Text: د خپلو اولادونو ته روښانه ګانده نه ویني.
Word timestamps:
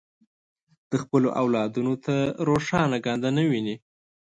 د 0.89 0.91
خپلو 1.03 1.27
اولادونو 1.41 1.93
ته 2.05 2.15
روښانه 2.47 2.97
ګانده 3.05 3.29
نه 3.37 3.43
ویني. 3.49 3.75